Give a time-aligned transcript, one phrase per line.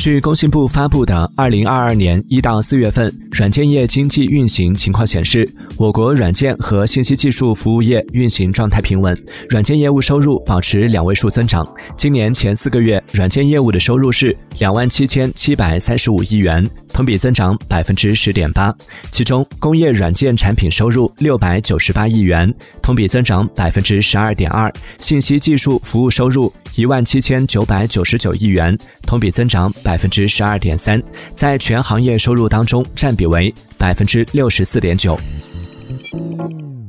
[0.00, 5.46] 据工信部发布的《二零二二年一到四月份软件业经济运行情况》显示，
[5.80, 9.16] 我国软件和信息技术服务业运行状态平稳，
[9.48, 11.66] 软件业务收入保持两位数增长。
[11.96, 18.70] 今年前四个月，软件业务的收入是两万七千七百三十五亿元，同比增长百分之十点八。
[19.10, 28.76] 其中，工业软件产品收入六百九十八亿元，同比增长百分之十二点二；信息技术服务收入一万七千九百九十九亿元，
[29.06, 29.96] 同比增长百。
[29.96, 31.02] 分之十二点三，
[31.34, 35.18] 在全行业收入当中占比为百分之六十四点九。
[36.12, 36.79] Hum.